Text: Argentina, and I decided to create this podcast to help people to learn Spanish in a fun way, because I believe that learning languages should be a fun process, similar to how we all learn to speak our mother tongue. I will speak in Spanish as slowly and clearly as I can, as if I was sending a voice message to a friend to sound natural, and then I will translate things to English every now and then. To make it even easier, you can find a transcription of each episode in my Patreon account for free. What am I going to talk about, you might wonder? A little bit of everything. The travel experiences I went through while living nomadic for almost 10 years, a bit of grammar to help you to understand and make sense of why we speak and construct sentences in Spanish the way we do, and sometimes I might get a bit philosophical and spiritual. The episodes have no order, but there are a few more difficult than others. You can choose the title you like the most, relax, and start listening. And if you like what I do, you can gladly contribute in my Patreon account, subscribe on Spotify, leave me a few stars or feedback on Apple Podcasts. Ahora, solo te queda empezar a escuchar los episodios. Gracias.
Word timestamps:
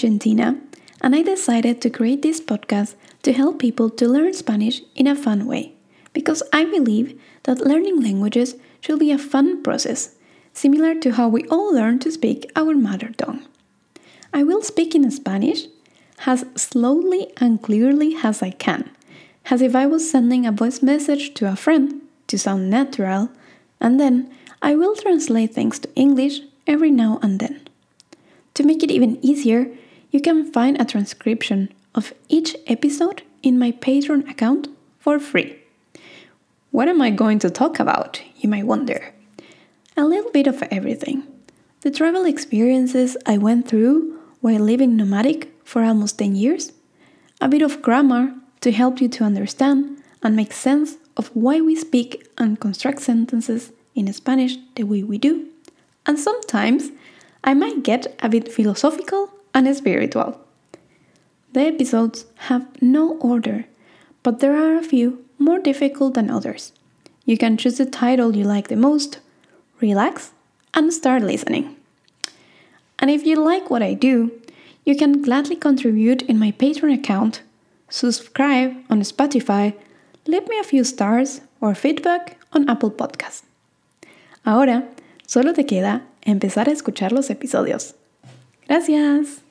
Argentina, 0.00 0.58
and 1.02 1.14
I 1.14 1.22
decided 1.22 1.82
to 1.82 1.90
create 1.90 2.22
this 2.22 2.40
podcast 2.40 2.94
to 3.22 3.32
help 3.32 3.58
people 3.58 3.90
to 3.90 4.08
learn 4.08 4.32
Spanish 4.32 4.80
in 4.94 5.06
a 5.06 5.14
fun 5.14 5.44
way, 5.44 5.74
because 6.14 6.42
I 6.52 6.64
believe 6.64 7.20
that 7.42 7.66
learning 7.66 8.00
languages 8.00 8.56
should 8.80 8.98
be 8.98 9.10
a 9.10 9.18
fun 9.18 9.62
process, 9.62 10.14
similar 10.54 10.94
to 11.00 11.12
how 11.12 11.28
we 11.28 11.44
all 11.48 11.74
learn 11.74 11.98
to 11.98 12.10
speak 12.10 12.50
our 12.56 12.74
mother 12.74 13.10
tongue. 13.18 13.46
I 14.32 14.42
will 14.42 14.62
speak 14.62 14.94
in 14.94 15.10
Spanish 15.10 15.66
as 16.24 16.46
slowly 16.56 17.32
and 17.36 17.60
clearly 17.60 18.16
as 18.22 18.42
I 18.42 18.50
can, 18.50 18.90
as 19.50 19.60
if 19.60 19.74
I 19.74 19.86
was 19.86 20.10
sending 20.10 20.46
a 20.46 20.52
voice 20.52 20.82
message 20.82 21.34
to 21.34 21.52
a 21.52 21.56
friend 21.56 22.00
to 22.28 22.38
sound 22.38 22.70
natural, 22.70 23.28
and 23.80 24.00
then 24.00 24.32
I 24.62 24.76
will 24.76 24.96
translate 24.96 25.52
things 25.52 25.78
to 25.80 25.94
English 25.94 26.40
every 26.66 26.90
now 26.90 27.18
and 27.22 27.38
then. 27.38 27.60
To 28.54 28.62
make 28.62 28.82
it 28.82 28.90
even 28.90 29.18
easier, 29.24 29.70
you 30.10 30.20
can 30.20 30.52
find 30.52 30.80
a 30.80 30.84
transcription 30.84 31.72
of 31.94 32.12
each 32.28 32.56
episode 32.66 33.22
in 33.42 33.58
my 33.58 33.72
Patreon 33.72 34.28
account 34.28 34.68
for 34.98 35.18
free. 35.18 35.56
What 36.70 36.88
am 36.88 37.00
I 37.02 37.10
going 37.10 37.38
to 37.40 37.50
talk 37.50 37.80
about, 37.80 38.22
you 38.36 38.48
might 38.48 38.66
wonder? 38.66 39.12
A 39.96 40.04
little 40.04 40.30
bit 40.30 40.46
of 40.46 40.62
everything. 40.70 41.26
The 41.80 41.90
travel 41.90 42.24
experiences 42.24 43.16
I 43.26 43.38
went 43.38 43.66
through 43.66 44.18
while 44.40 44.60
living 44.60 44.96
nomadic 44.96 45.52
for 45.64 45.82
almost 45.82 46.18
10 46.18 46.34
years, 46.34 46.72
a 47.40 47.48
bit 47.48 47.62
of 47.62 47.82
grammar 47.82 48.34
to 48.60 48.72
help 48.72 49.00
you 49.00 49.08
to 49.08 49.24
understand 49.24 50.02
and 50.22 50.36
make 50.36 50.52
sense 50.52 50.96
of 51.16 51.28
why 51.28 51.60
we 51.60 51.74
speak 51.74 52.26
and 52.38 52.60
construct 52.60 53.00
sentences 53.00 53.72
in 53.94 54.12
Spanish 54.12 54.56
the 54.74 54.84
way 54.84 55.02
we 55.02 55.18
do, 55.18 55.48
and 56.06 56.18
sometimes 56.18 56.90
I 57.42 57.54
might 57.54 57.82
get 57.82 58.14
a 58.20 58.28
bit 58.28 58.52
philosophical 58.52 59.30
and 59.54 59.74
spiritual. 59.74 60.40
The 61.52 61.62
episodes 61.62 62.26
have 62.48 62.66
no 62.80 63.16
order, 63.18 63.64
but 64.22 64.40
there 64.40 64.56
are 64.56 64.76
a 64.76 64.82
few 64.82 65.24
more 65.38 65.58
difficult 65.58 66.14
than 66.14 66.30
others. 66.30 66.72
You 67.24 67.36
can 67.36 67.56
choose 67.56 67.78
the 67.78 67.86
title 67.86 68.36
you 68.36 68.44
like 68.44 68.68
the 68.68 68.76
most, 68.76 69.18
relax, 69.80 70.32
and 70.74 70.92
start 70.92 71.22
listening. 71.22 71.76
And 72.98 73.10
if 73.10 73.24
you 73.24 73.36
like 73.36 73.70
what 73.70 73.82
I 73.82 73.94
do, 73.94 74.30
you 74.84 74.94
can 74.94 75.22
gladly 75.22 75.56
contribute 75.56 76.22
in 76.22 76.38
my 76.38 76.52
Patreon 76.52 76.94
account, 76.94 77.42
subscribe 77.88 78.76
on 78.90 79.00
Spotify, 79.00 79.74
leave 80.26 80.48
me 80.48 80.58
a 80.58 80.64
few 80.64 80.84
stars 80.84 81.40
or 81.60 81.74
feedback 81.74 82.38
on 82.52 82.68
Apple 82.68 82.90
Podcasts. 82.90 83.42
Ahora, 84.44 84.84
solo 85.26 85.52
te 85.52 85.64
queda 85.64 86.02
empezar 86.22 86.68
a 86.68 86.72
escuchar 86.72 87.12
los 87.12 87.30
episodios. 87.30 87.94
Gracias. 88.66 89.42